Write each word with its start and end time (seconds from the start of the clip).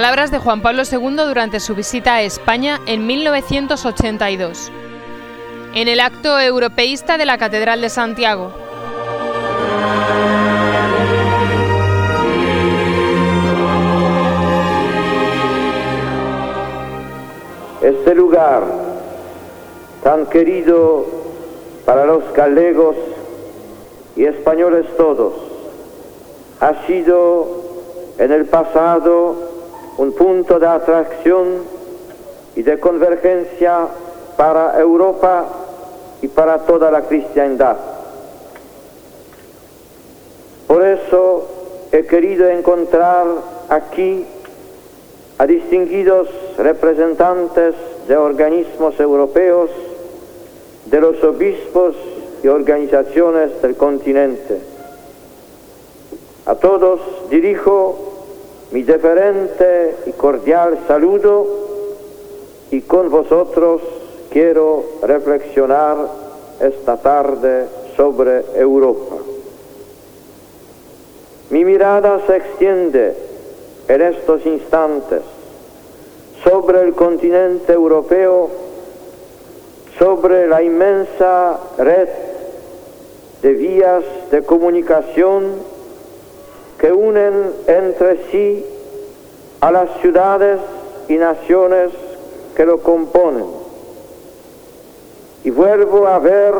palabras 0.00 0.30
de 0.30 0.38
Juan 0.38 0.62
Pablo 0.62 0.84
II 0.90 1.26
durante 1.28 1.60
su 1.60 1.74
visita 1.74 2.14
a 2.14 2.22
España 2.22 2.80
en 2.86 3.06
1982, 3.06 4.72
en 5.74 5.88
el 5.88 6.00
acto 6.00 6.40
europeísta 6.40 7.18
de 7.18 7.26
la 7.26 7.36
Catedral 7.36 7.82
de 7.82 7.90
Santiago. 7.90 8.50
Este 17.82 18.14
lugar 18.14 18.62
tan 20.02 20.24
querido 20.24 21.04
para 21.84 22.06
los 22.06 22.32
galegos 22.32 22.96
y 24.16 24.24
españoles 24.24 24.86
todos 24.96 25.34
ha 26.60 26.86
sido 26.86 27.48
en 28.16 28.32
el 28.32 28.46
pasado 28.46 29.49
un 30.00 30.12
punto 30.12 30.58
de 30.58 30.66
atracción 30.66 31.58
y 32.56 32.62
de 32.62 32.80
convergencia 32.80 33.86
para 34.34 34.80
Europa 34.80 35.44
y 36.22 36.28
para 36.28 36.60
toda 36.60 36.90
la 36.90 37.02
cristiandad. 37.02 37.76
Por 40.66 40.82
eso 40.86 41.48
he 41.92 42.06
querido 42.06 42.48
encontrar 42.48 43.26
aquí 43.68 44.24
a 45.36 45.46
distinguidos 45.46 46.28
representantes 46.56 47.74
de 48.08 48.16
organismos 48.16 48.98
europeos, 48.98 49.68
de 50.86 50.98
los 50.98 51.22
obispos 51.22 51.94
y 52.42 52.48
organizaciones 52.48 53.60
del 53.60 53.76
continente. 53.76 54.60
A 56.46 56.54
todos 56.54 57.00
dirijo 57.28 58.09
mi 58.72 58.82
deferente 58.82 59.96
y 60.06 60.12
cordial 60.12 60.78
saludo 60.86 61.46
y 62.70 62.82
con 62.82 63.10
vosotros 63.10 63.82
quiero 64.30 64.84
reflexionar 65.02 65.96
esta 66.60 66.96
tarde 66.98 67.66
sobre 67.96 68.44
Europa. 68.54 69.16
Mi 71.50 71.64
mirada 71.64 72.20
se 72.26 72.36
extiende 72.36 73.14
en 73.88 74.02
estos 74.02 74.46
instantes 74.46 75.22
sobre 76.44 76.80
el 76.82 76.94
continente 76.94 77.72
europeo, 77.72 78.50
sobre 79.98 80.46
la 80.46 80.62
inmensa 80.62 81.58
red 81.76 82.08
de 83.42 83.52
vías 83.54 84.04
de 84.30 84.42
comunicación 84.42 85.69
que 86.80 86.90
unen 86.90 87.52
entre 87.66 88.30
sí 88.30 88.64
a 89.60 89.70
las 89.70 89.90
ciudades 90.00 90.58
y 91.08 91.16
naciones 91.16 91.90
que 92.56 92.64
lo 92.64 92.78
componen. 92.78 93.44
Y 95.44 95.50
vuelvo 95.50 96.06
a 96.06 96.18
ver 96.18 96.54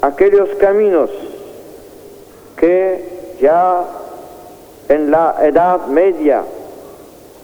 aquellos 0.00 0.48
caminos 0.60 1.10
que 2.56 3.36
ya 3.40 3.84
en 4.88 5.10
la 5.10 5.34
Edad 5.42 5.86
Media 5.88 6.44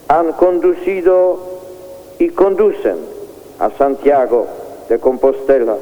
han 0.07 0.33
conducido 0.35 1.41
y 2.21 2.31
conducen 2.31 2.97
a 3.59 3.71
Santiago 3.71 4.47
de 4.89 5.01
Compostela. 5.01 5.75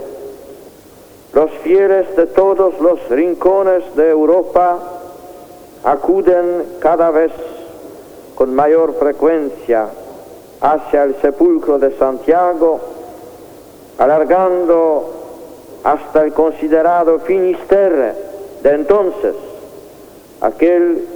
Los 1.34 1.50
fieles 1.62 2.16
de 2.16 2.26
todos 2.26 2.80
los 2.80 3.06
rincones 3.10 3.84
de 3.96 4.08
Europa 4.08 4.95
acuden 5.86 6.64
cada 6.80 7.12
vez 7.12 7.30
con 8.34 8.52
mayor 8.52 8.94
frecuencia 8.94 9.86
hacia 10.60 11.04
el 11.04 11.14
sepulcro 11.22 11.78
de 11.78 11.96
Santiago, 11.96 12.80
alargando 13.96 15.12
hasta 15.84 16.24
el 16.24 16.32
considerado 16.32 17.20
Finisterre 17.20 18.14
de 18.64 18.70
entonces, 18.72 19.36
aquel 20.40 21.06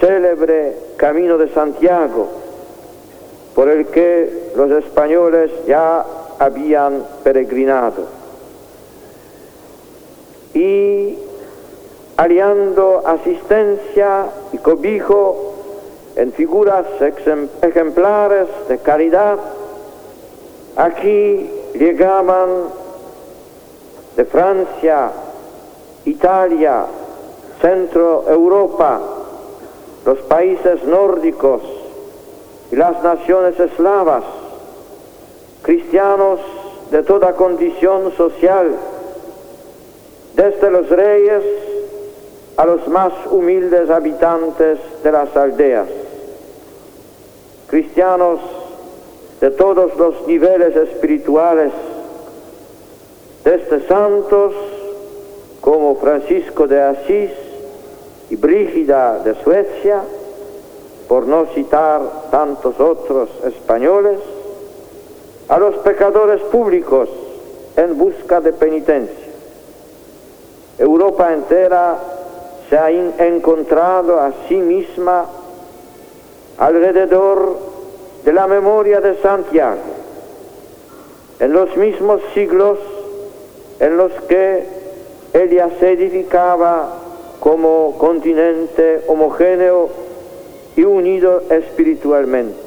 célebre 0.00 0.76
Camino 0.96 1.36
de 1.36 1.48
Santiago, 1.48 2.28
por 3.56 3.68
el 3.68 3.86
que 3.86 4.52
los 4.54 4.70
españoles 4.70 5.50
ya 5.66 6.04
habían 6.38 7.04
peregrinado. 7.24 8.04
Y 10.54 11.25
aliando 12.16 13.02
asistencia 13.06 14.26
y 14.52 14.58
cobijo 14.58 15.54
en 16.16 16.32
figuras 16.32 16.86
ejemplares 17.62 18.48
de 18.68 18.78
caridad, 18.78 19.38
aquí 20.76 21.50
llegaban 21.74 22.48
de 24.16 24.24
Francia, 24.24 25.10
Italia, 26.06 26.86
Centro 27.60 28.24
Europa, 28.28 28.98
los 30.06 30.18
países 30.20 30.84
nórdicos 30.84 31.60
y 32.72 32.76
las 32.76 33.02
naciones 33.02 33.60
eslavas, 33.60 34.24
cristianos 35.62 36.40
de 36.90 37.02
toda 37.02 37.34
condición 37.34 38.12
social, 38.16 38.74
desde 40.34 40.70
los 40.70 40.88
reyes 40.88 41.65
a 42.56 42.64
los 42.64 42.88
más 42.88 43.12
humildes 43.30 43.90
habitantes 43.90 44.78
de 45.02 45.12
las 45.12 45.36
aldeas, 45.36 45.88
cristianos 47.66 48.40
de 49.40 49.50
todos 49.50 49.94
los 49.96 50.26
niveles 50.26 50.74
espirituales, 50.74 51.72
desde 53.44 53.86
santos 53.86 54.54
como 55.60 55.96
Francisco 55.96 56.66
de 56.66 56.80
Asís, 56.80 57.30
y 58.30 58.36
Brígida 58.36 59.20
de 59.20 59.34
Suecia, 59.42 60.02
por 61.08 61.26
no 61.26 61.46
citar 61.54 62.00
tantos 62.30 62.80
otros 62.80 63.28
españoles, 63.44 64.18
a 65.48 65.58
los 65.58 65.76
pecadores 65.76 66.42
públicos 66.42 67.08
en 67.76 67.96
busca 67.96 68.40
de 68.40 68.52
penitencia. 68.52 69.26
Europa 70.78 71.32
entera 71.32 72.15
se 72.68 72.78
ha 72.78 72.90
encontrado 72.90 74.20
a 74.20 74.32
sí 74.48 74.56
misma 74.56 75.26
alrededor 76.58 77.56
de 78.24 78.32
la 78.32 78.46
memoria 78.46 79.00
de 79.00 79.16
Santiago, 79.22 79.80
en 81.38 81.52
los 81.52 81.76
mismos 81.76 82.20
siglos 82.34 82.78
en 83.78 83.96
los 83.96 84.12
que 84.28 84.64
ella 85.32 85.68
se 85.78 85.92
edificaba 85.92 86.94
como 87.40 87.96
continente 87.98 89.02
homogéneo 89.06 89.90
y 90.76 90.84
unido 90.84 91.42
espiritualmente. 91.50 92.58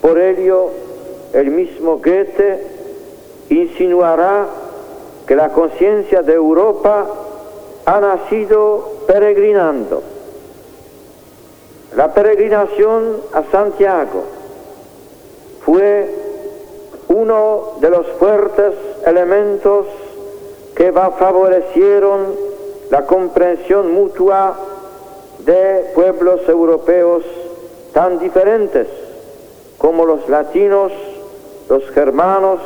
Por 0.00 0.18
ello, 0.18 0.70
el 1.34 1.50
mismo 1.50 1.98
Goethe 1.98 2.62
insinuará 3.50 4.46
que 5.26 5.36
la 5.36 5.50
conciencia 5.50 6.22
de 6.22 6.32
Europa 6.34 7.06
ha 7.88 8.00
nacido 8.02 9.04
peregrinando. 9.06 10.02
La 11.96 12.12
peregrinación 12.12 13.16
a 13.32 13.44
Santiago 13.44 14.24
fue 15.64 16.14
uno 17.08 17.76
de 17.80 17.88
los 17.88 18.06
fuertes 18.18 18.74
elementos 19.06 19.86
que 20.76 20.92
favorecieron 20.92 22.26
la 22.90 23.06
comprensión 23.06 23.90
mutua 23.90 24.54
de 25.46 25.90
pueblos 25.94 26.46
europeos 26.46 27.22
tan 27.94 28.18
diferentes 28.18 28.86
como 29.78 30.04
los 30.04 30.28
latinos, 30.28 30.92
los 31.70 31.88
germanos, 31.92 32.60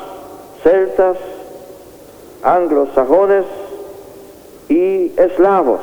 celtas, 0.65 1.17
anglosajones 2.43 3.62
y 4.69 5.13
eslavos. 5.17 5.81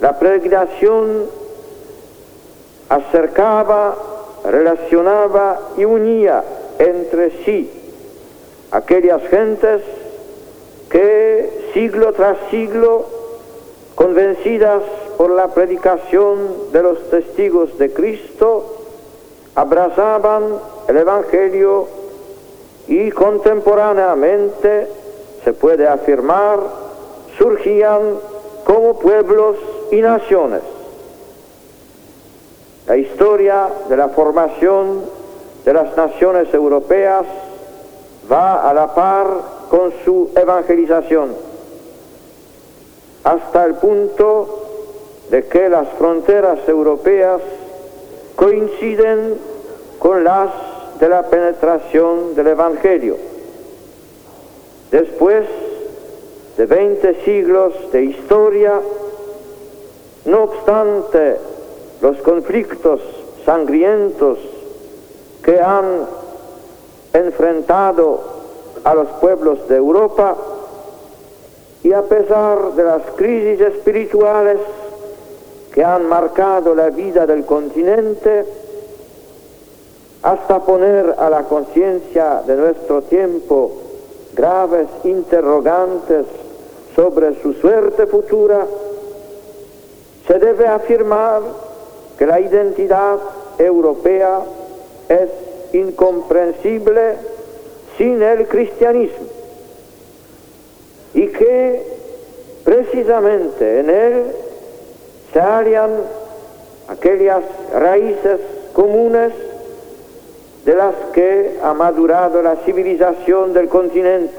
La 0.00 0.18
peregrinación 0.18 1.24
acercaba, 2.88 3.96
relacionaba 4.44 5.60
y 5.76 5.84
unía 5.84 6.44
entre 6.78 7.44
sí 7.44 7.70
aquellas 8.70 9.22
gentes 9.28 9.82
que 10.90 11.70
siglo 11.74 12.12
tras 12.12 12.36
siglo, 12.50 13.04
convencidas 13.94 14.82
por 15.16 15.30
la 15.30 15.48
predicación 15.48 16.70
de 16.72 16.82
los 16.82 17.10
testigos 17.10 17.76
de 17.78 17.92
Cristo, 17.92 18.76
abrazaban 19.54 20.44
el 20.86 20.96
Evangelio 20.96 21.88
y 22.86 23.10
contemporáneamente, 23.10 24.88
se 25.44 25.52
puede 25.52 25.86
afirmar, 25.86 26.60
surgían 27.36 28.00
como 28.64 28.98
pueblos 28.98 29.56
y 29.90 30.00
naciones. 30.00 30.62
la 32.88 32.96
historia 32.96 33.68
de 33.90 33.96
la 33.98 34.08
formación 34.08 35.02
de 35.64 35.72
las 35.74 35.94
naciones 35.94 36.52
europeas 36.54 37.26
va 38.32 38.68
a 38.68 38.72
la 38.72 38.94
par 38.94 39.26
con 39.68 39.92
su 40.04 40.30
evangelización, 40.34 41.34
hasta 43.24 43.66
el 43.66 43.74
punto 43.74 44.64
de 45.30 45.46
que 45.46 45.68
las 45.68 45.88
fronteras 45.98 46.66
europeas 46.66 47.42
coinciden 48.36 49.38
con 49.98 50.24
las 50.24 50.48
de 50.98 51.08
la 51.10 51.24
penetración 51.24 52.34
del 52.34 52.46
Evangelio. 52.46 53.27
Después 54.90 55.44
de 56.56 56.66
20 56.66 57.24
siglos 57.24 57.74
de 57.92 58.04
historia, 58.04 58.80
no 60.24 60.44
obstante 60.44 61.36
los 62.00 62.16
conflictos 62.18 63.00
sangrientos 63.44 64.38
que 65.42 65.60
han 65.60 66.06
enfrentado 67.12 68.20
a 68.84 68.94
los 68.94 69.08
pueblos 69.20 69.68
de 69.68 69.76
Europa 69.76 70.36
y 71.82 71.92
a 71.92 72.02
pesar 72.02 72.72
de 72.72 72.84
las 72.84 73.02
crisis 73.16 73.60
espirituales 73.60 74.58
que 75.72 75.84
han 75.84 76.08
marcado 76.08 76.74
la 76.74 76.90
vida 76.90 77.26
del 77.26 77.44
continente, 77.44 78.44
hasta 80.22 80.60
poner 80.60 81.14
a 81.18 81.30
la 81.30 81.44
conciencia 81.44 82.42
de 82.46 82.56
nuestro 82.56 83.02
tiempo 83.02 83.87
graves 84.38 84.86
interrogantes 85.02 86.24
sobre 86.94 87.42
su 87.42 87.54
suerte 87.54 88.06
futura, 88.06 88.64
se 90.28 90.38
debe 90.38 90.68
afirmar 90.68 91.42
que 92.16 92.24
la 92.24 92.38
identidad 92.38 93.18
europea 93.58 94.40
es 95.08 95.30
incomprensible 95.72 97.16
sin 97.96 98.22
el 98.22 98.46
cristianismo 98.46 99.26
y 101.14 101.26
que 101.28 101.82
precisamente 102.64 103.80
en 103.80 103.90
él 103.90 104.22
se 105.32 105.40
hallan 105.40 105.90
aquellas 106.86 107.42
raíces 107.74 108.38
comunes 108.72 109.32
de 110.68 110.74
las 110.74 110.94
que 111.14 111.58
ha 111.62 111.72
madurado 111.72 112.42
la 112.42 112.56
civilización 112.56 113.54
del 113.54 113.70
continente, 113.70 114.34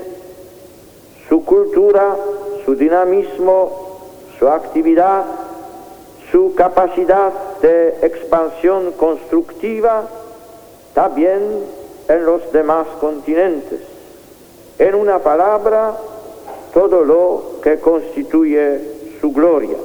su 1.27 1.43
cultura, 1.43 2.15
su 2.63 2.75
dinamismo, 2.75 3.97
su 4.37 4.47
actividad, 4.47 5.25
su 6.31 6.53
capacidad 6.53 7.33
de 7.63 7.97
expansión 8.03 8.91
constructiva, 8.91 10.03
también 10.93 11.63
en 12.07 12.25
los 12.25 12.51
demás 12.51 12.85
continentes. 13.01 13.79
En 14.77 14.93
una 14.93 15.17
palabra, 15.17 15.97
todo 16.75 17.05
lo 17.05 17.59
que 17.63 17.79
constituye 17.79 18.81
su 19.19 19.31
gloria. 19.31 19.77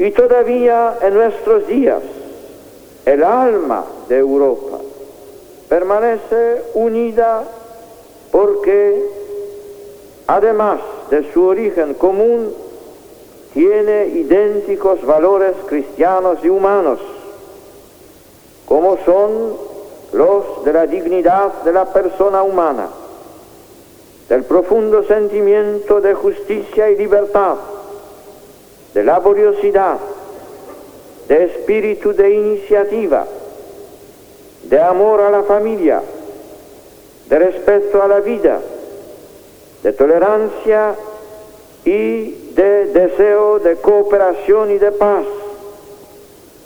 Y 0.00 0.10
todavía 0.10 0.98
en 1.00 1.14
nuestros 1.14 1.68
días, 1.68 2.02
el 3.04 3.24
alma 3.24 3.84
de 4.08 4.18
Europa 4.18 4.78
permanece 5.68 6.62
unida 6.74 7.44
porque, 8.30 9.04
además 10.26 10.80
de 11.10 11.32
su 11.32 11.44
origen 11.44 11.94
común, 11.94 12.52
tiene 13.52 14.06
idénticos 14.06 15.04
valores 15.04 15.54
cristianos 15.66 16.38
y 16.42 16.48
humanos, 16.48 17.00
como 18.66 18.96
son 19.04 19.56
los 20.12 20.64
de 20.64 20.72
la 20.72 20.86
dignidad 20.86 21.52
de 21.64 21.72
la 21.72 21.92
persona 21.92 22.42
humana, 22.42 22.88
del 24.28 24.44
profundo 24.44 25.04
sentimiento 25.04 26.00
de 26.00 26.14
justicia 26.14 26.90
y 26.90 26.96
libertad, 26.96 27.56
de 28.94 29.04
laboriosidad, 29.04 29.98
de 31.32 31.44
espíritu 31.44 32.12
de 32.12 32.28
iniciativa, 32.28 33.24
de 34.64 34.78
amor 34.78 35.22
a 35.22 35.30
la 35.30 35.42
familia, 35.44 36.02
de 37.26 37.38
respeto 37.38 38.02
a 38.02 38.06
la 38.06 38.20
vida, 38.20 38.60
de 39.82 39.92
tolerancia 39.94 40.94
y 41.86 42.52
de 42.52 42.84
deseo 42.84 43.60
de 43.60 43.76
cooperación 43.76 44.72
y 44.72 44.78
de 44.78 44.92
paz, 44.92 45.24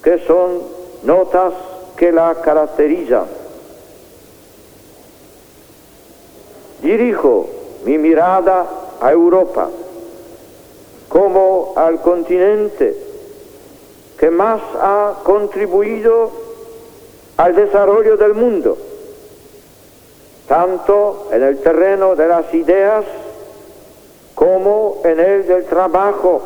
que 0.03 0.19
son 0.27 0.61
notas 1.05 1.53
que 1.97 2.11
la 2.11 2.35
caracterizan. 2.35 3.27
Dirijo 6.83 7.49
mi 7.85 7.99
mirada 7.99 8.67
a 9.01 9.13
Europa 9.13 9.71
como 11.09 11.73
al 11.77 12.01
continente 12.01 13.06
que 14.19 14.31
más 14.31 14.61
ha 14.81 15.15
contribuido 15.23 16.31
al 17.37 17.55
desarrollo 17.55 18.17
del 18.17 18.35
mundo, 18.35 18.79
tanto 20.49 21.29
en 21.33 21.43
el 21.43 21.59
terreno 21.59 22.17
de 22.17 22.29
las 22.29 22.53
ideas 22.55 23.05
como 24.35 25.01
en 25.05 25.21
el 25.21 25.47
del 25.47 25.65
trabajo, 25.65 26.43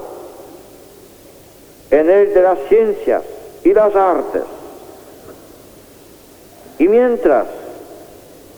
en 1.90 2.10
el 2.10 2.34
de 2.34 2.42
las 2.42 2.58
ciencias 2.68 3.22
y 3.62 3.72
las 3.72 3.94
artes. 3.94 4.42
Y 6.78 6.88
mientras 6.88 7.46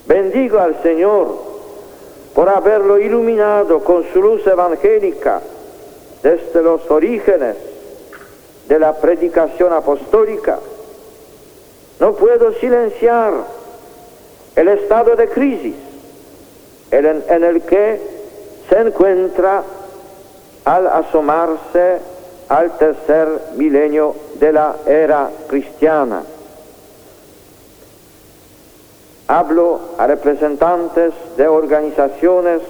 bendigo 0.07 0.59
al 0.59 0.81
Señor 0.83 1.37
por 2.35 2.49
haberlo 2.49 2.99
iluminado 2.99 3.81
con 3.81 4.05
su 4.13 4.23
luz 4.23 4.47
evangélica 4.47 5.43
desde 6.23 6.63
los 6.63 6.91
orígenes 6.91 7.72
de 8.69 8.79
la 8.79 8.95
predicación 8.95 9.73
apostólica, 9.73 10.59
no 12.01 12.15
puedo 12.15 12.53
silenciar 12.55 13.33
el 14.57 14.69
estado 14.69 15.17
de 15.17 15.29
crisis 15.29 15.75
en, 16.91 17.45
el 17.45 17.63
que 17.63 18.01
se 18.69 18.79
encuentra 18.79 19.63
al 20.65 20.87
asomarse 20.87 22.01
al 22.49 22.77
tercer 22.77 23.29
milenio 23.57 24.15
de 24.35 24.53
la 24.53 24.77
era 24.87 25.31
cristiana. 25.49 26.23
Hablo 29.29 29.81
a 29.97 30.07
representantes 30.07 31.15
de 31.37 31.49
organizaciones 31.49 32.61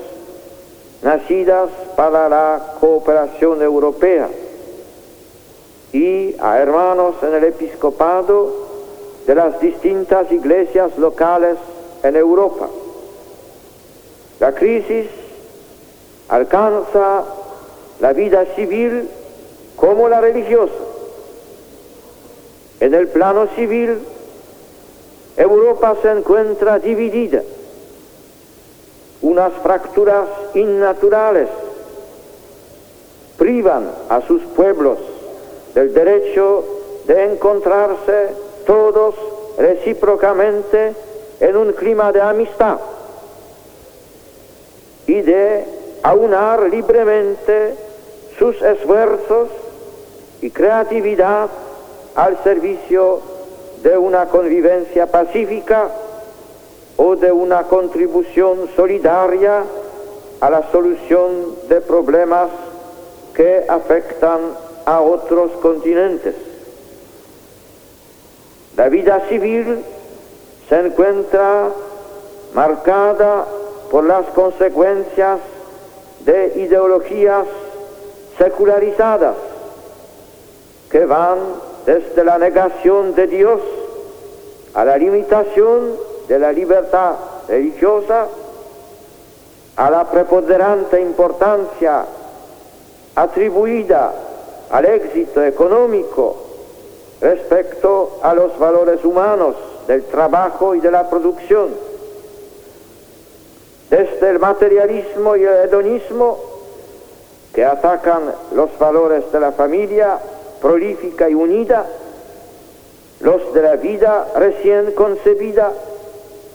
nacidas 1.02 1.70
para 1.96 2.28
la 2.28 2.62
cooperación 2.78 3.62
europea 3.62 4.28
y 5.92 6.34
a 6.40 6.58
hermanos 6.58 7.16
en 7.22 7.34
el 7.34 7.44
episcopado 7.44 8.50
de 9.26 9.34
las 9.34 9.60
distintas 9.60 10.32
iglesias 10.32 10.96
locales 10.96 11.56
en 12.02 12.16
Europa. 12.16 12.68
La 14.40 14.52
crisis 14.52 15.06
alcanza 16.28 17.24
la 18.00 18.12
vida 18.14 18.46
civil 18.56 19.08
como 19.76 20.08
la 20.08 20.20
religiosa. 20.20 20.72
En 22.80 22.94
el 22.94 23.08
plano 23.08 23.46
civil, 23.54 23.98
Europa 25.36 25.96
se 26.02 26.10
encuentra 26.10 26.78
dividida. 26.78 27.42
Unas 29.20 29.52
fracturas 29.62 30.26
innaturales 30.54 31.48
privan 33.38 33.88
a 34.08 34.20
sus 34.22 34.42
pueblos 34.42 34.98
del 35.74 35.92
derecho 35.94 36.64
de 37.06 37.32
encontrarse 37.32 38.28
todos 38.66 39.14
recíprocamente 39.58 40.94
en 41.40 41.56
un 41.56 41.72
clima 41.72 42.12
de 42.12 42.20
amistad 42.20 42.78
y 45.06 45.20
de 45.20 45.64
aunar 46.02 46.62
libremente 46.70 47.74
sus 48.38 48.60
esfuerzos 48.62 49.48
y 50.40 50.50
creatividad 50.50 51.48
al 52.14 52.42
servicio 52.42 53.20
de 53.82 53.96
una 53.96 54.26
convivencia 54.26 55.06
pacífica 55.06 55.88
o 56.96 57.16
de 57.16 57.32
una 57.32 57.64
contribución 57.64 58.68
solidaria 58.76 59.64
a 60.40 60.50
la 60.50 60.70
solución 60.70 61.56
de 61.68 61.80
problemas 61.80 62.48
que 63.34 63.64
afectan 63.68 64.40
a 64.84 65.00
otros 65.00 65.52
continentes. 65.62 66.34
La 68.76 68.88
vida 68.88 69.20
civil 69.28 69.84
se 70.68 70.80
encuentra 70.80 71.68
marcada 72.54 73.46
por 73.90 74.04
las 74.04 74.26
consecuencias 74.28 75.38
de 76.24 76.52
ideologías 76.56 77.46
secularizadas 78.38 79.36
que 80.90 81.04
van 81.04 81.38
desde 81.84 82.24
la 82.24 82.38
negación 82.38 83.14
de 83.14 83.26
Dios 83.26 83.60
a 84.74 84.84
la 84.84 84.96
limitación 84.96 85.96
de 86.28 86.38
la 86.38 86.52
libertad 86.52 87.14
religiosa, 87.48 88.26
a 89.76 89.90
la 89.90 90.10
preponderante 90.10 91.00
importancia 91.00 92.04
atribuida 93.14 94.12
al 94.72 94.86
éxito 94.86 95.44
económico 95.44 96.34
respecto 97.20 98.18
a 98.22 98.34
los 98.34 98.58
valores 98.58 99.04
humanos 99.04 99.54
del 99.86 100.04
trabajo 100.04 100.74
y 100.74 100.80
de 100.80 100.90
la 100.90 101.08
producción. 101.08 101.68
Desde 103.90 104.30
el 104.30 104.38
materialismo 104.38 105.36
y 105.36 105.44
el 105.44 105.68
hedonismo 105.68 106.38
que 107.52 107.64
atacan 107.66 108.32
los 108.54 108.76
valores 108.78 109.30
de 109.30 109.40
la 109.40 109.52
familia 109.52 110.18
prolífica 110.62 111.28
y 111.28 111.34
unida, 111.34 111.84
los 113.20 113.52
de 113.52 113.62
la 113.62 113.76
vida 113.76 114.28
recién 114.34 114.92
concebida 114.92 115.70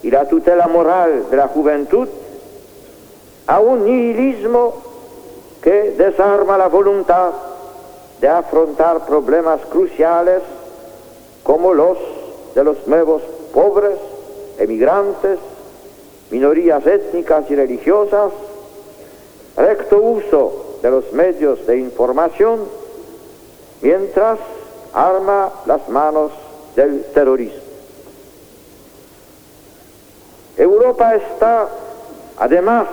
y 0.01 0.09
la 0.09 0.27
tutela 0.27 0.67
moral 0.67 1.29
de 1.29 1.38
la 1.38 1.47
juventud, 1.50 2.07
a 3.45 3.59
un 3.59 3.86
nihilismo 3.86 4.74
que 5.62 5.91
desarma 5.91 6.57
la 6.57 6.67
voluntad 6.67 7.31
de 8.21 8.27
afrontar 8.27 9.05
problemas 9.05 9.62
cruciales 9.69 10.41
como 11.43 11.74
los 11.74 11.97
de 12.55 12.63
los 12.63 12.88
nuevos 12.88 13.21
pobres, 13.53 14.00
emigrantes, 14.57 15.38
minorías 16.31 16.86
étnicas 16.86 17.50
y 17.51 17.55
religiosas, 17.55 18.31
recto 19.55 19.97
uso 19.97 20.79
de 20.81 20.89
los 20.89 21.13
medios 21.13 21.65
de 21.67 21.77
información, 21.77 22.62
mientras 23.81 24.39
arma 24.93 25.51
las 25.67 25.88
manos 25.89 26.31
del 26.75 27.03
terrorismo. 27.13 27.62
Europa 30.57 31.15
está, 31.15 31.69
además, 32.39 32.88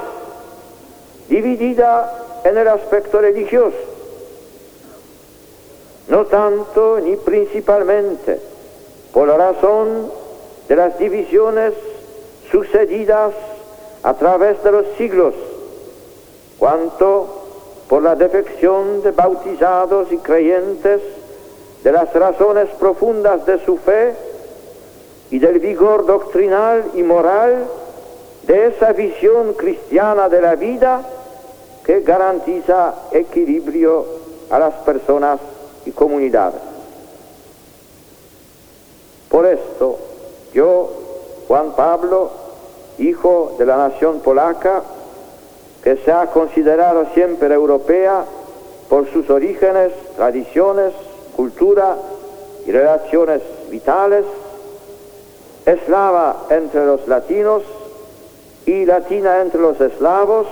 dividida 1.28 2.42
en 2.44 2.58
el 2.58 2.68
aspecto 2.68 3.20
religioso, 3.20 3.76
no 6.08 6.26
tanto 6.26 7.00
ni 7.00 7.16
principalmente 7.16 8.40
por 9.12 9.28
la 9.28 9.36
razón 9.36 10.10
de 10.68 10.76
las 10.76 10.98
divisiones 10.98 11.72
sucedidas 12.50 13.32
a 14.02 14.14
través 14.14 14.62
de 14.62 14.72
los 14.72 14.86
siglos, 14.98 15.34
cuanto 16.58 17.26
por 17.88 18.02
la 18.02 18.14
defección 18.16 19.02
de 19.02 19.12
bautizados 19.12 20.10
y 20.12 20.18
creyentes 20.18 21.00
de 21.82 21.92
las 21.92 22.12
razones 22.12 22.68
profundas 22.78 23.46
de 23.46 23.64
su 23.64 23.76
fe 23.76 24.14
y 25.30 25.38
del 25.38 25.58
vigor 25.58 26.06
doctrinal 26.06 26.84
y 26.94 27.02
moral 27.02 27.64
de 28.46 28.66
esa 28.66 28.92
visión 28.92 29.54
cristiana 29.54 30.28
de 30.28 30.40
la 30.40 30.54
vida 30.54 31.02
que 31.84 32.00
garantiza 32.00 32.94
equilibrio 33.12 34.04
a 34.50 34.58
las 34.58 34.74
personas 34.76 35.38
y 35.84 35.90
comunidades. 35.92 36.60
Por 39.28 39.46
esto, 39.46 39.98
yo, 40.52 40.90
Juan 41.48 41.72
Pablo, 41.72 42.30
hijo 42.98 43.56
de 43.58 43.66
la 43.66 43.76
nación 43.76 44.20
polaca, 44.20 44.82
que 45.82 45.96
se 45.96 46.12
ha 46.12 46.26
considerado 46.28 47.06
siempre 47.14 47.52
europea 47.52 48.24
por 48.88 49.10
sus 49.12 49.28
orígenes, 49.28 49.92
tradiciones, 50.16 50.92
cultura 51.36 51.96
y 52.66 52.70
relaciones 52.70 53.42
vitales, 53.70 54.24
eslava 55.66 56.46
entre 56.50 56.86
los 56.86 57.06
latinos 57.08 57.62
y 58.66 58.86
latina 58.86 59.40
entre 59.40 59.60
los 59.60 59.80
eslavos, 59.80 60.46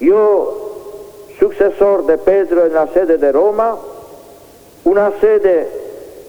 yo, 0.00 0.69
sucesor 1.40 2.04
de 2.04 2.18
Pedro 2.18 2.66
en 2.66 2.74
la 2.74 2.86
sede 2.88 3.16
de 3.16 3.32
Roma, 3.32 3.76
una 4.84 5.10
sede 5.20 5.66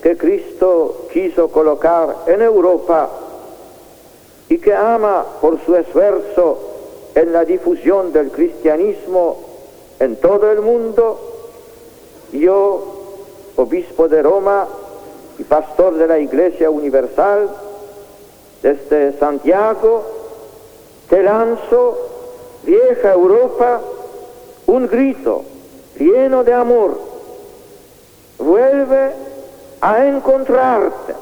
que 0.02 0.18
Cristo 0.18 1.08
quiso 1.12 1.50
colocar 1.50 2.16
en 2.28 2.42
Europa 2.42 3.10
y 4.50 4.58
que 4.58 4.74
ama 4.74 5.26
por 5.42 5.60
su 5.64 5.76
esfuerzo 5.76 6.58
en 7.14 7.34
la 7.34 7.46
difusión 7.46 8.14
del 8.14 8.32
cristianismo 8.32 9.38
en 10.00 10.16
todo 10.16 10.50
el 10.52 10.62
mundo, 10.62 11.20
yo, 12.32 12.84
obispo 13.58 14.08
de 14.08 14.24
Roma 14.24 14.68
y 15.38 15.44
pastor 15.44 15.96
de 15.96 16.08
la 16.08 16.18
Iglesia 16.18 16.70
Universal, 16.70 17.50
desde 18.64 19.18
Santiago, 19.20 20.04
te 21.10 21.22
lanzo, 21.22 21.98
vieja 22.64 23.14
Europa, 23.14 23.82
un 24.72 24.88
grito 24.88 25.44
lleno 26.00 26.46
de 26.46 26.54
amor. 26.54 26.98
Vuelve 28.38 29.12
a 29.82 30.06
encontrarte. 30.08 31.14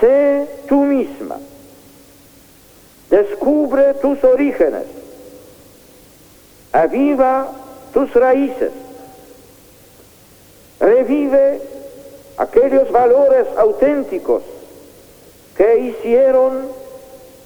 Sé 0.00 0.48
tú 0.68 0.84
misma. 0.84 1.38
Descubre 3.10 3.92
tus 3.94 4.24
orígenes. 4.24 4.84
Aviva 6.72 7.48
tus 7.92 8.12
raíces. 8.14 8.72
Revive 10.80 11.60
aquellos 12.38 12.90
valores 12.90 13.46
auténticos 13.58 14.42
que 15.56 15.78
hicieron 15.78 16.68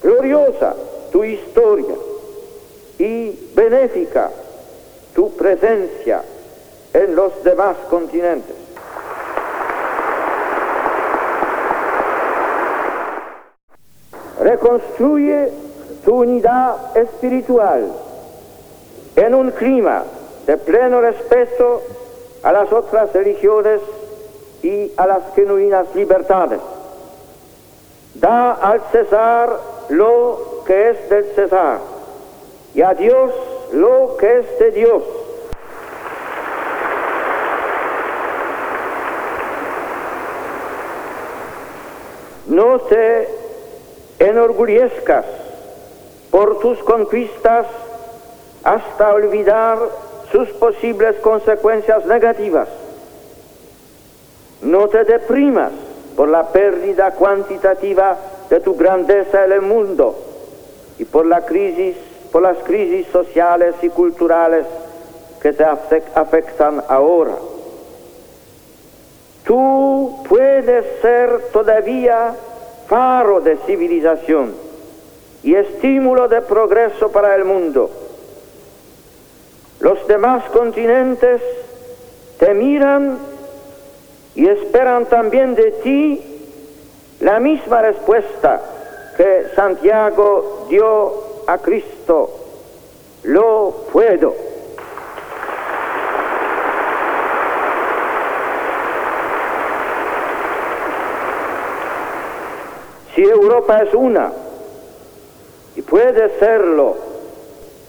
gloriosa 0.01 0.75
tu 1.11 1.23
historia 1.25 1.95
y 3.01 3.51
benéfica 3.55 4.29
tu 5.15 5.31
presencia 5.35 6.21
en 6.93 7.15
los 7.15 7.43
demás 7.43 7.75
continentes. 7.89 8.55
Reconstruye 14.39 15.49
tu 16.05 16.21
unidad 16.21 16.95
espiritual 16.95 17.91
en 19.15 19.33
un 19.33 19.49
clima 19.49 20.03
de 20.45 20.57
pleno 20.57 21.01
respeto 21.01 21.81
a 22.43 22.51
las 22.51 22.71
otras 22.71 23.11
religiones 23.13 23.81
y 24.61 24.91
a 24.95 25.07
las 25.07 25.23
genuinas 25.33 25.87
libertades. 25.95 26.59
Da 28.13 28.51
al 28.53 28.79
César 28.91 29.59
lo 29.89 30.61
que 30.67 30.91
es 30.91 31.09
del 31.09 31.25
César 31.33 31.90
y 32.73 32.81
a 32.81 32.93
Dios 32.93 33.31
lo 33.73 34.15
que 34.17 34.39
es 34.39 34.59
de 34.59 34.71
Dios. 34.71 35.03
No 42.47 42.79
te 42.81 43.29
enorgullezcas 44.19 45.25
por 46.29 46.59
tus 46.59 46.77
conquistas 46.79 47.65
hasta 48.63 49.13
olvidar 49.13 49.79
sus 50.31 50.49
posibles 50.49 51.15
consecuencias 51.17 52.05
negativas. 52.05 52.67
No 54.61 54.87
te 54.87 55.03
deprimas 55.03 55.71
por 56.15 56.29
la 56.29 56.49
pérdida 56.49 57.11
cuantitativa 57.11 58.17
de 58.49 58.59
tu 58.59 58.75
grandeza 58.75 59.45
en 59.45 59.51
el 59.53 59.61
mundo 59.61 60.15
y 60.99 61.05
por 61.05 61.25
la 61.25 61.45
crisis, 61.45 61.95
por 62.31 62.41
las 62.41 62.57
crisis 62.59 63.07
sociales 63.07 63.75
y 63.81 63.89
culturales 63.89 64.65
que 65.41 65.53
te 65.53 65.63
afectan 65.63 66.83
ahora. 66.87 67.35
Tú 69.43 70.23
puedes 70.29 71.01
ser 71.01 71.49
todavía 71.51 72.35
faro 72.87 73.41
de 73.41 73.57
civilización 73.65 74.53
y 75.43 75.55
estímulo 75.55 76.27
de 76.27 76.41
progreso 76.41 77.11
para 77.11 77.35
el 77.35 77.45
mundo. 77.45 77.89
Los 79.79 80.07
demás 80.07 80.43
continentes 80.51 81.41
te 82.37 82.53
miran 82.53 83.17
y 84.35 84.47
esperan 84.47 85.05
también 85.07 85.55
de 85.55 85.71
ti 85.71 86.21
la 87.19 87.39
misma 87.39 87.81
respuesta 87.81 88.61
que 89.17 89.47
Santiago 89.55 90.67
dio 90.69 91.20
a 91.47 91.57
Cristo. 91.57 92.29
Lo 93.23 93.85
puedo. 93.91 94.33
Si 103.15 103.21
Europa 103.21 103.83
es 103.83 103.93
una, 103.93 104.31
y 105.75 105.81
puede 105.81 106.39
serlo 106.39 106.95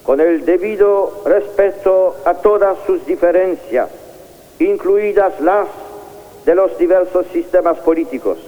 con 0.03 0.21
el 0.21 0.45
debido 0.45 1.23
respeto 1.25 2.17
a 2.25 2.35
todas 2.35 2.77
sus 2.87 3.05
diferencias 3.07 3.89
incluidas 4.59 5.41
las 5.41 5.69
de 6.45 6.55
los 6.55 6.77
diversos 6.79 7.27
sistemas 7.33 7.79
políticos. 7.79 8.39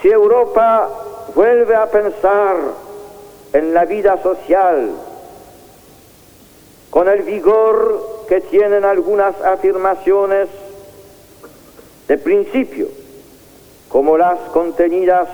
Si 0.00 0.08
Europa 0.08 0.88
vuelve 1.34 1.74
a 1.74 1.86
pensar 1.86 2.56
en 3.52 3.74
la 3.74 3.84
vida 3.84 4.22
social 4.22 4.90
con 6.90 7.08
el 7.08 7.22
vigor 7.22 8.24
que 8.28 8.40
tienen 8.40 8.84
algunas 8.84 9.40
afirmaciones 9.42 10.48
de 12.06 12.18
principio, 12.18 12.88
como 13.88 14.16
las 14.16 14.38
contenidas 14.52 15.28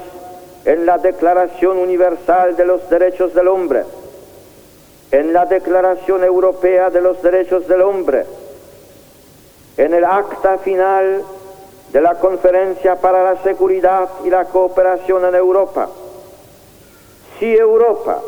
en 0.65 0.87
la 0.87 0.99
Declaración 0.99 1.79
Universal 1.79 2.57
de 2.57 2.67
los 2.67 2.89
Derechos 2.91 3.35
del 3.35 3.49
Hombre, 3.49 3.85
en 5.11 5.33
la 5.33 5.47
Declaración 5.47 6.25
Europea 6.25 6.91
de 6.91 7.01
los 7.01 7.23
Derechos 7.23 7.69
del 7.69 7.83
Hombre, 7.83 8.27
en 9.77 9.95
el 9.95 10.05
acta 10.05 10.59
final 10.59 11.23
de 11.93 12.01
la 12.01 12.17
Conferencia 12.17 12.97
para 12.97 13.23
la 13.23 13.43
Seguridad 13.43 14.09
y 14.25 14.31
la 14.31 14.47
Cooperación 14.47 15.25
en 15.25 15.35
Europa. 15.37 15.89
Si 17.45 17.55
Europa 17.55 18.23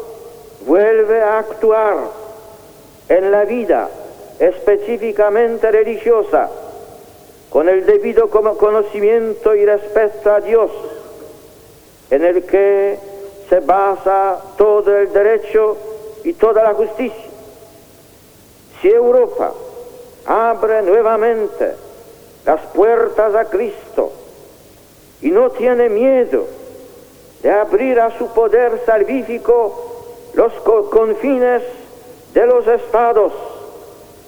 vuelve 0.66 1.22
a 1.22 1.38
actuar 1.38 1.96
en 3.08 3.30
la 3.30 3.46
vida 3.46 3.88
específicamente 4.38 5.70
religiosa, 5.70 6.50
con 7.48 7.66
el 7.70 7.86
debido 7.86 8.28
conocimiento 8.28 9.54
y 9.54 9.64
respeto 9.64 10.34
a 10.34 10.40
Dios, 10.42 10.70
en 12.10 12.26
el 12.26 12.44
que 12.44 12.98
se 13.48 13.60
basa 13.60 14.38
todo 14.58 14.94
el 14.94 15.10
derecho 15.10 15.78
y 16.22 16.34
toda 16.34 16.62
la 16.62 16.74
justicia. 16.74 17.30
Si 18.82 18.88
Europa 18.88 19.54
abre 20.26 20.82
nuevamente 20.82 21.72
las 22.44 22.60
puertas 22.74 23.34
a 23.34 23.46
Cristo 23.46 24.12
y 25.22 25.30
no 25.30 25.48
tiene 25.52 25.88
miedo 25.88 26.65
de 27.42 27.50
abrir 27.50 28.00
a 28.00 28.16
su 28.18 28.28
poder 28.28 28.80
salvífico 28.84 30.32
los 30.34 30.52
confines 30.90 31.62
de 32.34 32.46
los 32.46 32.66
estados, 32.66 33.32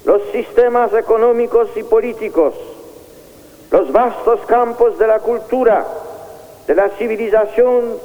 los 0.04 0.22
sistemas 0.32 0.92
económicos 0.94 1.68
y 1.76 1.82
políticos, 1.82 2.54
los 3.70 3.92
vastos 3.92 4.40
campos 4.46 4.98
de 4.98 5.06
la 5.06 5.18
cultura, 5.18 5.86
de 6.66 6.74
la 6.74 6.88
civilización 6.90 7.96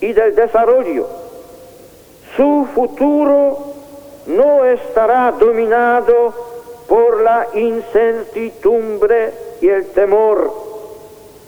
y 0.00 0.12
del 0.12 0.34
desarrollo. 0.34 1.06
Su 2.36 2.66
futuro 2.74 3.58
no 4.26 4.64
estará 4.64 5.32
dominado 5.32 6.32
por 6.88 7.20
la 7.20 7.48
incertidumbre 7.54 9.32
y 9.60 9.68
el 9.68 9.86
temor. 9.88 10.52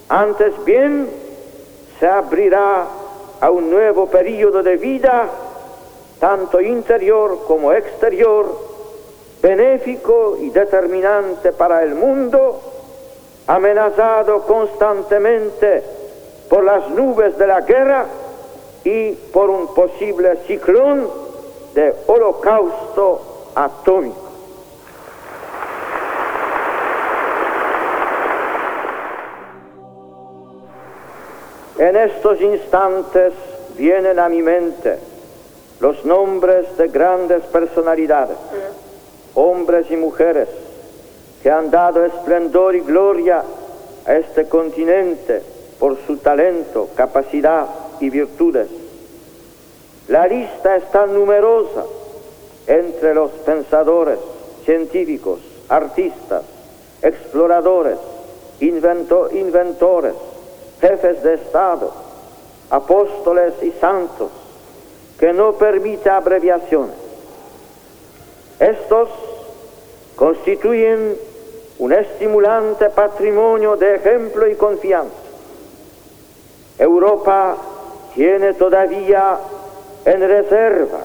Antes 0.09 0.53
bien, 0.63 1.09
se 1.99 2.07
abrirá 2.07 2.85
a 3.39 3.49
un 3.49 3.69
nuevo 3.69 4.07
periodo 4.07 4.63
de 4.63 4.77
vida, 4.77 5.27
tanto 6.19 6.61
interior 6.61 7.39
como 7.47 7.73
exterior, 7.73 8.45
benéfico 9.41 10.37
y 10.39 10.49
determinante 10.49 11.51
para 11.51 11.83
el 11.83 11.95
mundo, 11.95 12.61
amenazado 13.47 14.41
constantemente 14.41 15.83
por 16.49 16.63
las 16.63 16.89
nubes 16.89 17.37
de 17.37 17.47
la 17.47 17.61
guerra 17.61 18.05
y 18.83 19.11
por 19.11 19.49
un 19.49 19.73
posible 19.73 20.37
ciclón 20.47 21.07
de 21.73 21.93
holocausto 22.07 23.51
atómico. 23.55 24.24
En 31.85 31.95
estos 31.95 32.41
instantes 32.41 33.31
vienen 33.77 34.17
a 34.17 34.27
mi 34.27 34.41
mente 34.41 34.97
los 35.79 36.03
nombres 36.03 36.75
de 36.77 36.87
grandes 36.87 37.43
personalidades, 37.43 38.37
hombres 39.35 39.91
y 39.91 39.95
mujeres, 39.95 40.49
que 41.43 41.51
han 41.51 41.69
dado 41.69 42.03
esplendor 42.03 42.75
y 42.75 42.79
gloria 42.79 43.43
a 44.03 44.15
este 44.15 44.45
continente 44.45 45.43
por 45.77 45.95
su 46.07 46.17
talento, 46.17 46.89
capacidad 46.95 47.67
y 47.99 48.09
virtudes. 48.09 48.67
La 50.07 50.25
lista 50.25 50.77
es 50.77 50.89
tan 50.89 51.13
numerosa 51.13 51.83
entre 52.65 53.13
los 53.13 53.29
pensadores, 53.29 54.17
científicos, 54.65 55.39
artistas, 55.69 56.41
exploradores, 57.03 57.99
inventores, 58.59 60.15
jefes 60.81 61.23
de 61.23 61.35
Estado, 61.35 61.91
apóstoles 62.69 63.53
y 63.61 63.71
santos, 63.71 64.29
que 65.19 65.33
no 65.33 65.53
permite 65.53 66.09
abreviaciones. 66.09 66.95
Estos 68.59 69.09
constituyen 70.15 71.17
un 71.79 71.93
estimulante 71.93 72.89
patrimonio 72.89 73.75
de 73.75 73.95
ejemplo 73.95 74.47
y 74.47 74.55
confianza. 74.55 75.13
Europa 76.79 77.57
tiene 78.13 78.53
todavía 78.53 79.37
en 80.05 80.21
reserva 80.21 80.99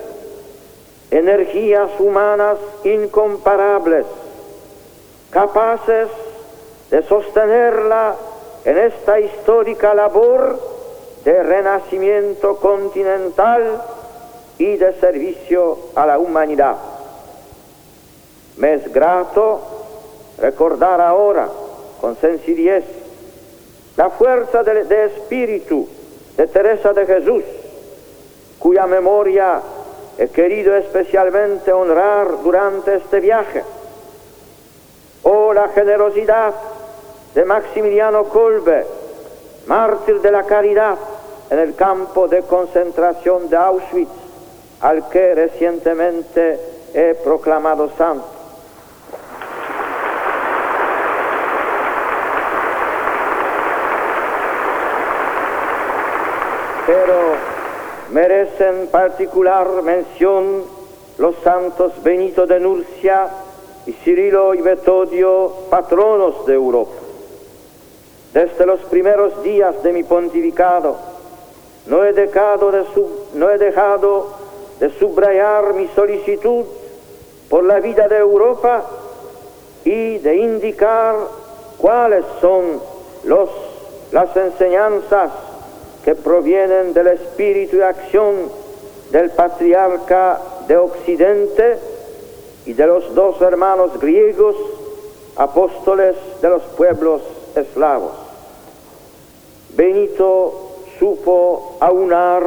energías 1.11 1.91
humanas 1.99 2.59
incomparables, 2.85 4.07
capaces 5.31 6.09
de 6.91 7.03
sostenerla 7.03 8.15
en 8.65 8.79
esta 8.79 9.21
histórica 9.21 9.95
labor 9.95 10.59
de 11.25 11.43
renacimiento 11.43 12.57
continental 12.57 13.83
y 14.59 14.77
de 14.77 14.93
servicio 14.95 15.79
a 15.95 16.07
la 16.07 16.19
humanidad. 16.19 16.77
Me 18.57 18.75
es 18.75 18.93
grato 18.93 19.61
recordar 20.39 21.01
ahora 21.01 21.49
con 22.01 22.17
sencillez 22.17 22.85
la 23.97 24.11
fuerza 24.11 24.63
de, 24.63 24.85
de, 24.85 25.05
espíritu 25.07 25.89
de 26.37 26.47
Teresa 26.47 26.93
de 26.93 27.07
Jesús, 27.07 27.45
cuya 28.59 28.87
memoria 28.87 29.61
he 30.19 30.29
querido 30.29 30.77
especialmente 30.77 31.73
honrar 31.73 32.43
durante 32.43 32.97
este 32.97 33.21
viaje, 33.21 33.63
o 35.23 35.53
la 35.53 35.69
generosidad 35.69 36.55
de 37.35 37.45
Maximiliano 37.45 38.25
Kolbe, 38.25 38.87
mártir 39.67 40.21
de 40.21 40.33
la 40.33 40.45
caridad 40.45 40.97
en 41.51 41.59
el 41.59 41.75
campo 41.75 42.29
de 42.29 42.43
concentración 42.43 43.49
de 43.49 43.57
Auschwitz, 43.57 44.11
al 44.81 45.09
que 45.09 45.35
recientemente 45.35 46.59
he 46.95 47.15
proclamado 47.23 47.91
santo. 47.97 48.27
Pero 56.87 57.35
merecen 58.11 58.89
particular 58.89 59.83
mención 59.83 60.65
los 61.19 61.37
santos 61.45 62.03
Benito 62.03 62.47
de 62.47 62.59
Nurcia 62.59 63.29
y 63.87 63.93
Cirilo 63.93 64.55
y 64.55 64.63
Metodio, 64.63 65.53
patronos 65.71 66.47
de 66.47 66.55
Europa. 66.55 67.00
Desde 68.33 68.65
los 68.65 68.81
primeros 68.83 69.43
días 69.43 69.83
de 69.83 69.93
mi 69.93 70.05
pontificado, 70.05 70.97
no 71.87 72.05
he 72.05 72.13
dejado 72.13 72.71
de, 74.79 74.91
subrayar 74.99 75.75
mi 75.75 75.89
solicitud 75.89 76.65
por 77.49 77.65
la 77.65 77.81
vida 77.81 78.07
de 78.07 78.19
Europa 78.19 78.85
y 79.85 80.19
de 80.19 80.37
indicar 80.37 81.17
cuáles 81.79 82.25
son 82.41 82.81
las 84.13 84.37
enseñanzas 84.37 85.33
que 86.05 86.15
provienen 86.15 86.93
del 86.93 87.09
espíritu 87.09 87.79
y 87.79 87.83
acción 87.83 88.49
del 89.11 89.31
patriarca 89.31 90.41
de 90.69 90.77
Occidente 90.77 91.79
y 92.67 92.75
de 92.75 92.87
los 92.87 93.13
dos 93.15 93.41
hermanos 93.43 93.99
griegos, 93.99 94.55
apóstoles 95.37 96.15
de 96.41 96.49
los 96.49 96.63
pueblos 96.77 97.23
eslavos. 97.57 98.20
Benito 99.77 100.71
supo 100.99 101.77
aunar 101.81 102.43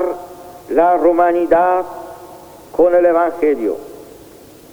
la 0.69 0.97
romanidad 0.97 1.83
con 2.75 2.93
el 2.93 3.05
Evangelio, 3.05 3.77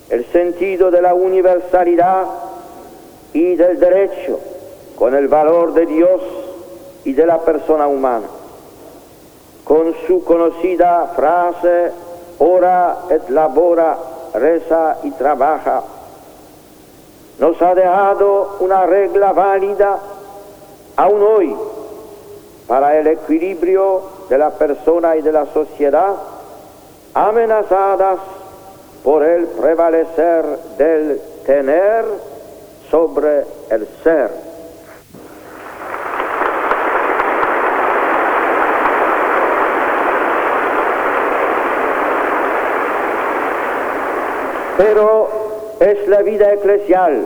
el 0.08 0.24
sentido 0.26 0.90
de 0.90 1.02
la 1.02 1.14
universalidad 1.14 2.26
y 3.32 3.54
del 3.54 3.78
derecho 3.78 4.40
con 4.96 5.14
el 5.14 5.28
valor 5.28 5.72
de 5.74 5.86
Dios 5.86 6.20
y 7.04 7.12
de 7.12 7.26
la 7.26 7.38
persona 7.40 7.86
humana. 7.86 8.26
Con 9.64 9.94
su 10.06 10.24
conocida 10.24 11.12
frase, 11.14 11.92
ora 12.38 13.04
et 13.10 13.28
labora, 13.30 13.96
reza 14.34 14.98
y 15.04 15.10
trabaja, 15.12 15.82
nos 17.38 17.60
ha 17.62 17.74
dejado 17.74 18.56
una 18.60 18.84
regla 18.84 19.32
válida 19.32 19.98
aún 20.96 21.22
hoy 21.22 21.56
para 22.70 22.96
el 22.96 23.08
equilibrio 23.08 24.00
de 24.28 24.38
la 24.38 24.50
persona 24.50 25.16
y 25.16 25.22
de 25.22 25.32
la 25.32 25.44
sociedad, 25.46 26.14
amenazadas 27.14 28.20
por 29.02 29.24
el 29.24 29.48
prevalecer 29.48 30.44
del 30.78 31.20
tener 31.44 32.04
sobre 32.88 33.44
el 33.70 33.88
ser. 34.04 34.30
Pero 44.76 45.28
es 45.80 46.06
la 46.06 46.22
vida 46.22 46.52
eclesial 46.52 47.24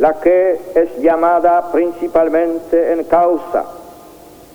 la 0.00 0.14
que 0.14 0.58
es 0.74 0.96
llamada 0.98 1.70
principalmente 1.70 2.92
en 2.92 3.04
causa, 3.04 3.79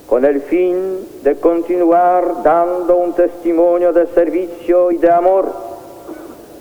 con 0.07 0.23
el 0.23 0.41
fin 0.41 1.07
de 1.23 1.35
continuar 1.35 2.43
dando 2.43 2.97
un 2.97 3.13
testimonio 3.13 3.91
de 3.91 4.07
servicio 4.07 4.91
y 4.91 4.97
de 4.97 5.09
amor 5.09 5.51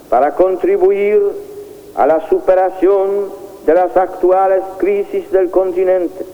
para 0.09 0.35
contribuir 0.35 1.21
a 1.95 2.07
la 2.07 2.27
superación 2.29 3.29
de 3.67 3.75
las 3.75 3.97
actuales 3.97 4.63
crisis 4.79 5.31
del 5.31 5.51
continente, 5.51 6.25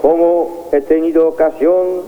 como 0.00 0.68
he 0.72 0.80
tenido 0.80 1.28
ocasión 1.28 2.02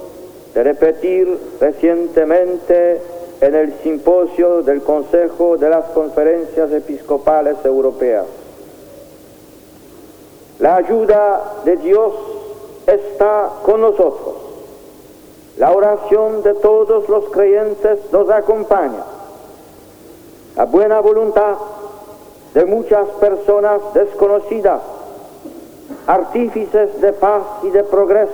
de 0.54 0.62
repetir 0.62 1.38
recientemente 1.60 3.00
en 3.40 3.54
el 3.54 3.74
simposio 3.82 4.62
del 4.62 4.82
Consejo 4.82 5.56
de 5.56 5.70
las 5.70 5.86
Conferencias 5.86 6.70
Episcopales 6.72 7.56
Europeas. 7.64 8.26
La 10.58 10.76
ayuda 10.76 11.62
de 11.64 11.76
Dios 11.76 12.12
está 12.86 13.50
con 13.64 13.80
nosotros. 13.80 14.34
La 15.56 15.72
oración 15.72 16.42
de 16.42 16.54
todos 16.54 17.08
los 17.08 17.24
creyentes 17.30 17.98
nos 18.12 18.30
acompaña. 18.30 19.04
La 20.56 20.64
buena 20.64 21.00
voluntad 21.00 21.56
de 22.54 22.64
muchas 22.64 23.08
personas 23.20 23.80
desconocidas, 23.94 24.80
artífices 26.06 27.00
de 27.00 27.12
paz 27.12 27.42
y 27.62 27.70
de 27.70 27.84
progreso, 27.84 28.32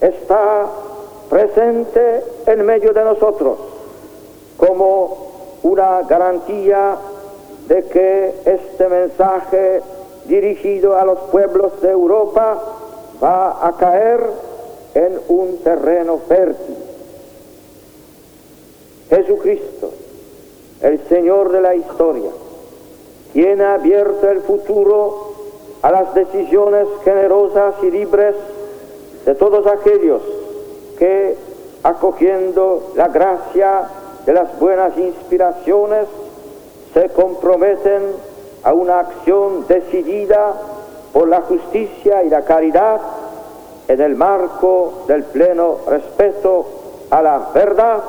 está 0.00 0.66
presente 1.28 2.24
en 2.46 2.66
medio 2.66 2.92
de 2.92 3.04
nosotros 3.04 3.56
como 4.56 5.30
una 5.62 6.02
garantía 6.02 6.96
de 7.66 7.84
que 7.84 8.34
este 8.44 8.88
mensaje 8.88 9.82
dirigido 10.26 10.96
a 10.96 11.04
los 11.04 11.18
pueblos 11.30 11.80
de 11.80 11.90
Europa 11.90 12.58
va 13.22 13.66
a 13.66 13.72
caer 13.76 14.20
en 14.94 15.20
un 15.28 15.58
terreno 15.58 16.18
fértil. 16.18 16.76
Jesucristo, 19.08 19.90
el 20.82 21.00
Señor 21.08 21.52
de 21.52 21.60
la 21.60 21.74
historia, 21.74 22.30
tiene 23.32 23.64
abierto 23.64 24.28
el 24.28 24.40
futuro 24.40 25.32
a 25.82 25.90
las 25.90 26.14
decisiones 26.14 26.86
generosas 27.04 27.74
y 27.82 27.90
libres 27.90 28.34
de 29.24 29.34
todos 29.34 29.66
aquellos 29.66 30.22
que, 30.98 31.36
acogiendo 31.82 32.92
la 32.96 33.08
gracia 33.08 33.88
de 34.26 34.32
las 34.32 34.58
buenas 34.58 34.96
inspiraciones, 34.96 36.06
se 36.92 37.08
comprometen 37.10 38.02
a 38.62 38.72
una 38.74 39.00
acción 39.00 39.66
decidida 39.66 40.54
por 41.12 41.28
la 41.28 41.42
justicia 41.42 42.22
y 42.22 42.30
la 42.30 42.42
caridad 42.42 43.00
en 43.88 44.00
el 44.00 44.14
marco 44.14 45.04
del 45.08 45.24
pleno 45.24 45.78
respeto 45.88 46.66
a 47.10 47.22
la 47.22 47.38
verdad 47.52 48.00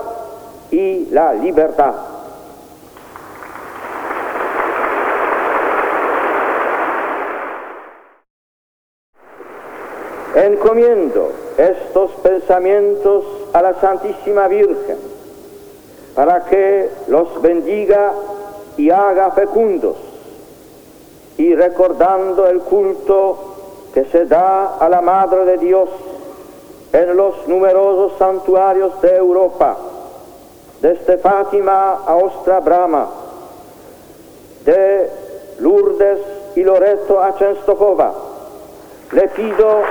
y 0.70 1.08
la 1.12 1.34
libertad. 1.34 1.94
Encomiendo 10.36 11.32
estos 11.58 12.12
pensamientos 12.24 13.26
a 13.54 13.62
la 13.62 13.74
Santísima 13.82 14.48
Virgen 14.48 14.98
para 16.16 16.46
que 16.46 16.90
los 17.08 17.42
bendiga 17.42 18.14
y 18.78 18.90
haga 18.90 19.32
fecundos 19.32 20.11
y 21.38 21.56
recordando 21.56 22.48
el 22.48 22.60
culto 22.62 23.38
que 23.94 24.06
se 24.06 24.26
da 24.26 24.78
a 24.78 24.90
la 24.90 25.02
Madre 25.02 25.46
de 25.46 25.58
Dios 25.58 25.90
en 26.94 27.16
los 27.16 27.48
numerosos 27.48 28.14
santuarios 28.18 29.02
de 29.02 29.16
Europa, 29.16 29.78
desde 30.82 31.18
Fátima 31.18 32.00
a 32.06 32.16
Ostra 32.16 32.60
Brahma, 32.60 33.08
de 34.66 35.10
Lourdes 35.60 36.20
y 36.56 36.64
Loreto 36.64 37.22
a 37.22 37.36
Chenstohova, 37.38 38.14
le 39.12 39.28
pido 39.30 39.82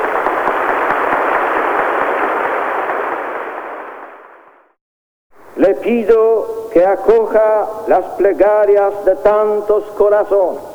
le 5.56 5.74
pido 5.74 6.68
que 6.72 6.86
acoja 6.86 7.66
las 7.86 8.04
plegarias 8.16 9.04
de 9.04 9.16
tantos 9.16 9.84
corazones 9.96 10.69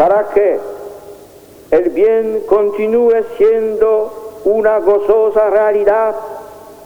para 0.00 0.30
que 0.30 0.58
el 1.72 1.90
bien 1.90 2.44
continúe 2.48 3.22
siendo 3.36 4.40
una 4.46 4.78
gozosa 4.78 5.50
realidad 5.50 6.16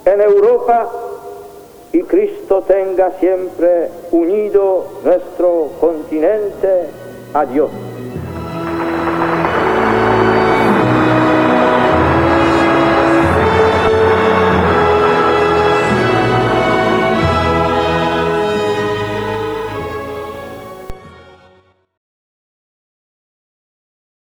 en 0.05 0.21
Europa 0.21 0.91
y 1.93 2.03
Cristo 2.03 2.65
tenga 2.67 3.13
siempre 3.21 3.89
unido 4.11 4.87
nuestro 5.05 5.69
continente 5.81 6.89
a 7.35 7.47
Dios. 7.47 7.71